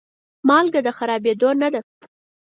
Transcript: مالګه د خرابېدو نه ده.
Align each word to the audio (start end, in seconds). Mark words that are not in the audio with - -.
مالګه 0.47 0.79
د 0.83 0.87
خرابېدو 0.97 1.49
نه 1.61 1.67
ده. 1.73 1.81